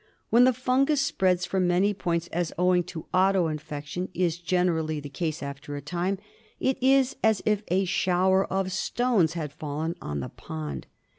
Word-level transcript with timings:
When 0.31 0.45
the 0.45 0.51
fungus 0.51 0.99
spreads 0.99 1.45
from 1.45 1.67
many 1.67 1.93
points, 1.93 2.25
as 2.29 2.51
owing 2.57 2.83
to 2.85 3.05
auto 3.13 3.45
infection 3.49 4.09
is 4.15 4.39
generally 4.39 4.99
the 4.99 5.09
case 5.11 5.43
after 5.43 5.75
a 5.75 5.81
time, 5.83 6.17
it 6.59 6.81
is 6.81 7.15
as 7.23 7.43
if 7.45 7.61
a 7.67 7.85
shower 7.85 8.45
of 8.47 8.71
stones 8.71 9.33
had 9.33 9.53
fallen 9.53 9.93
on 10.01 10.19
the 10.19 10.29
pond. 10.29 10.87